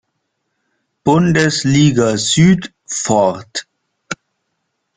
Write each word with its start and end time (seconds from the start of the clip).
Bundesliga 1.03 2.17
Süd 2.17 2.73
fort. 2.87 3.67